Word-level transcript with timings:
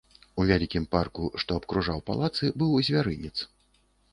У 0.43 0.45
вялікім 0.51 0.87
парку, 0.95 1.27
што 1.43 1.59
абкружаў 1.61 2.03
палацы, 2.07 2.45
быў 2.63 2.75
звярынец. 2.89 3.37